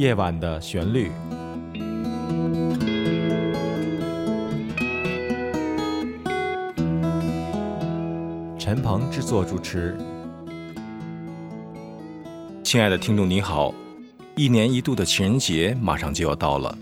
[0.00, 1.12] 夜晚的旋律。
[8.58, 9.94] 陈鹏制作主持。
[12.64, 13.74] 亲爱的听众，你好！
[14.36, 16.74] 一年一度的情人节马上就要到了。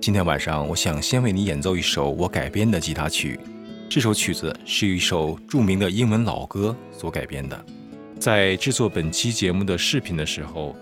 [0.00, 3.38] 今天晚上，我想先为你演奏一首我改编的吉他曲。
[3.90, 7.62] 这首曲子是一首著名的英文老歌所改编的。
[8.18, 10.74] 在制作本期节目的视频的时候，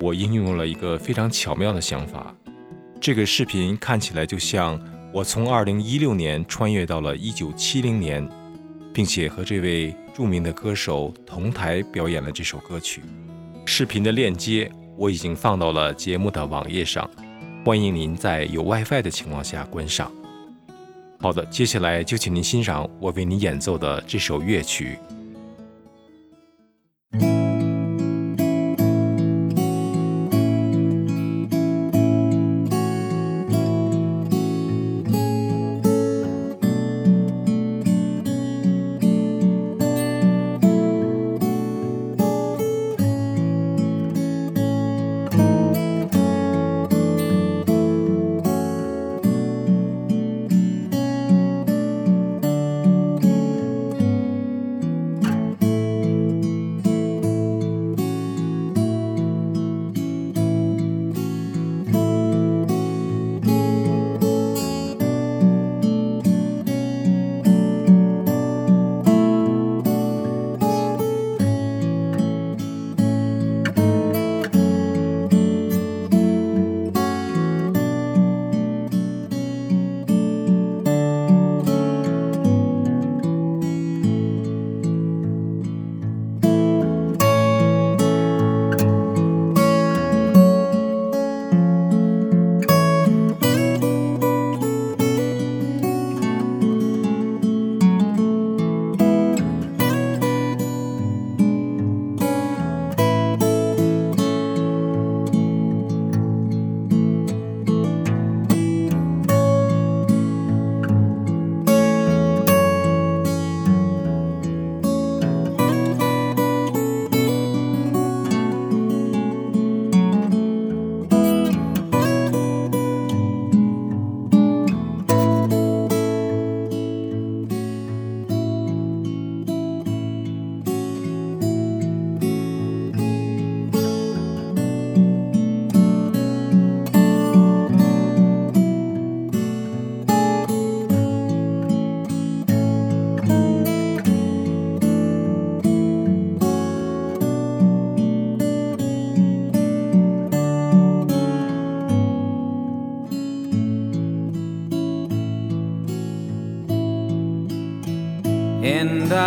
[0.00, 2.34] 我应用了一个非常巧妙的想法。
[3.00, 4.80] 这个视频看起来就像
[5.12, 8.28] 我从2016年穿越到了1970年，
[8.92, 13.02] 并且和这位著名的歌手同台表演了这首歌曲。
[13.64, 17.08] 视频的链接我已经放到了节目的网页上，
[17.64, 20.10] 欢迎您在有 WiFi 的情况下观赏。
[21.18, 24.98] 好的，接下来就请您欣赏我为你演奏的这首乐曲。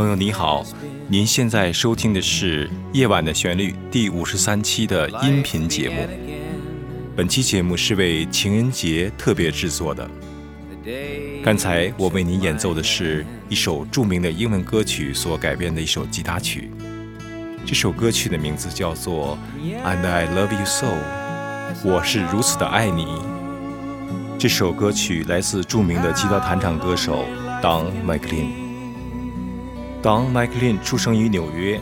[0.00, 0.64] 朋友你好，
[1.08, 6.08] 您现在收听的是《夜晚的旋律》第五十三期的音频节目。
[7.14, 10.10] 本期节目是为情人节特别制作的。
[11.44, 16.70] 刚才我为您演奏的是一首著名的英文歌曲所改编的一首吉他曲。
[17.66, 19.36] 这首歌曲的名字叫做
[19.84, 20.86] 《And I Love You So》，
[21.84, 23.06] 我是如此的爱你。
[24.38, 27.26] 这首歌曲来自著名的吉他弹唱歌手。
[27.60, 28.59] Don McLean。
[30.02, 31.78] Don McLean 出生于纽约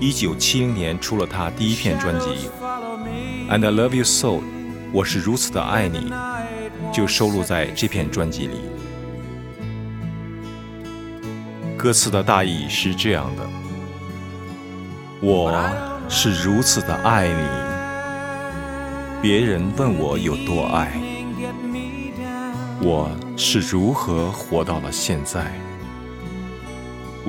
[0.00, 2.26] ，1970年出了他第一片专辑
[3.48, 4.28] 《And I Love You So》，
[4.92, 6.12] 我是如此的爱你，
[6.92, 8.56] 就收录在这片专辑里。
[11.78, 13.48] 歌词的大意是这样的：
[15.20, 15.56] 我
[16.08, 21.00] 是如此的爱你，别人问我有多爱，
[22.82, 23.08] 我。
[23.42, 25.50] 是如何活到了现在？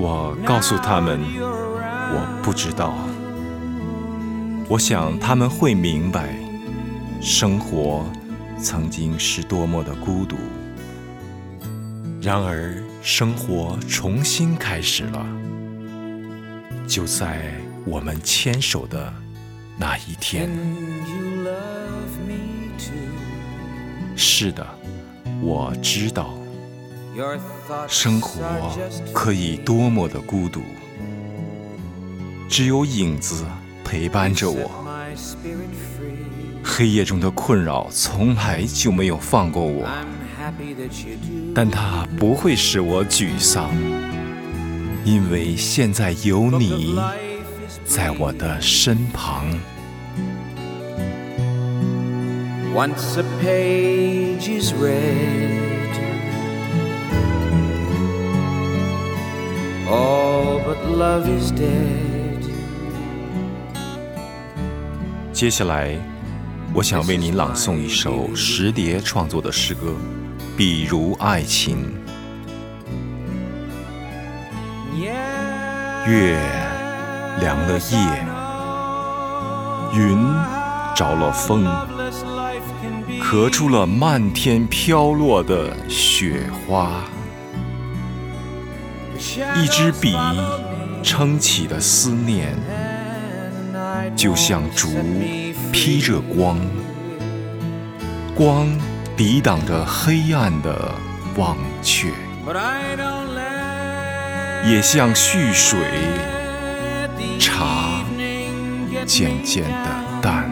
[0.04, 2.92] 我告诉他们，我不知道。
[4.68, 6.34] 我想他们会明白，
[7.20, 8.04] 生活
[8.60, 10.34] 曾经是多么的孤独。
[12.20, 15.24] 然而，生活重新开始了。
[16.84, 19.14] 就在我们牵手的
[19.78, 20.50] 那一天。
[24.16, 24.66] 是的，
[25.40, 26.34] 我知道
[27.88, 28.40] 生活
[29.12, 30.62] 可以多么的孤独。
[32.48, 33.44] 只有影子
[33.84, 34.70] 陪伴着我。
[36.64, 39.88] 黑夜中的困扰从来就没有放过我。
[41.54, 43.70] 但它不会使我沮丧。
[45.04, 46.96] 因为现在有你
[47.84, 49.44] 在我的身旁。
[52.74, 55.71] Once a page is read
[65.32, 65.96] 接下来，
[66.72, 69.92] 我想为您朗诵一首石蝶创作的诗歌，
[70.56, 71.92] 比如爱情。
[76.06, 76.38] 月
[77.40, 78.24] 凉了夜，
[79.92, 80.16] 云
[80.94, 81.64] 着了风，
[83.20, 87.02] 咳出了漫天飘落的雪花。
[89.54, 90.16] 一支笔
[91.00, 92.54] 撑起的思念，
[94.16, 94.88] 就像烛
[95.72, 96.58] 披着光，
[98.34, 98.66] 光
[99.16, 100.92] 抵挡着黑暗的
[101.36, 102.08] 忘却，
[104.66, 105.78] 也像蓄水，
[107.38, 108.04] 茶
[109.06, 109.86] 渐渐的
[110.20, 110.50] 淡。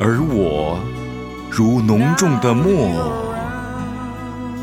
[0.00, 0.78] 而我
[1.50, 3.27] 如浓重的墨，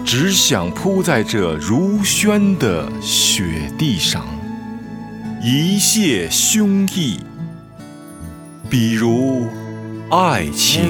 [0.05, 4.23] 只想铺在这如轩的雪地上，
[5.41, 7.17] 一泻胸臆，
[8.69, 9.47] 比如
[10.11, 10.83] 爱情。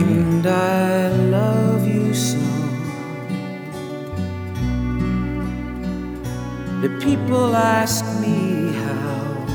[0.44, 2.38] And I love you so.
[6.82, 9.48] The people ask me how,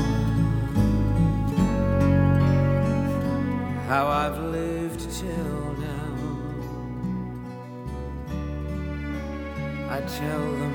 [3.87, 5.50] how I've lived till
[9.91, 10.73] I tell them.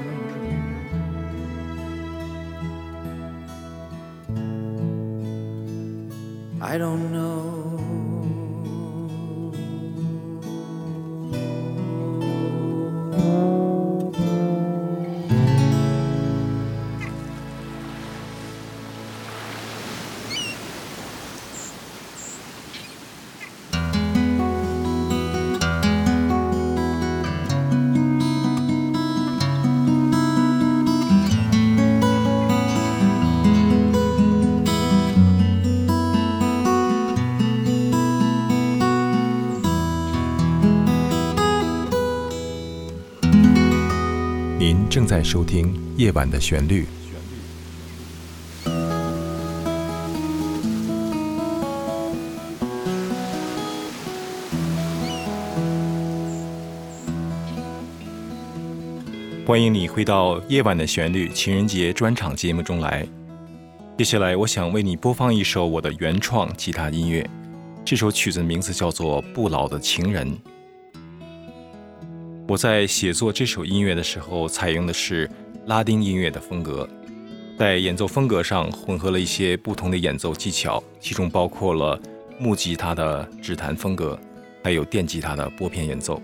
[6.61, 7.66] I don't know.
[45.07, 46.85] 正在收听《夜晚的旋律》。
[59.47, 63.07] 欢迎你回到《夜晚的旋律》情人节专场节目中来。
[63.97, 67.25] 接下来，我想为你播放一首我的原创吉他音乐。
[67.85, 70.29] 这首曲子的名字叫做《不老的情人》。
[72.49, 75.29] 我在写作这首音乐的时候，采用的是
[75.67, 76.89] 拉丁音乐的风格，
[77.59, 82.01] 在演奏风格上混合了一些不同的演奏技巧，其中包括了
[82.39, 84.17] 木吉他的指弹风格，
[84.63, 86.23] 还有电吉他的拨片演奏。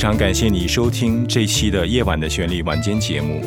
[0.00, 3.42] 非常感谢你收听这期的《夜晚的旋律》晚间节目。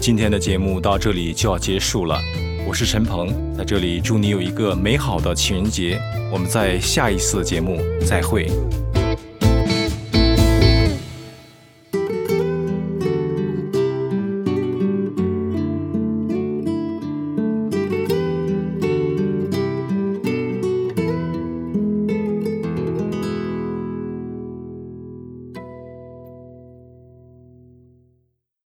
[0.00, 2.18] 今天的节目到这里就要结束了，
[2.66, 6.00] 我是陈鹏，在这里祝你有一个美好的情人节。
[6.32, 7.76] 我们在下一次节目
[8.06, 8.46] 再会。